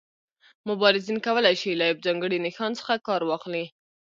[0.69, 3.65] مبارزین کولای شي له یو ځانګړي نښان څخه کار واخلي.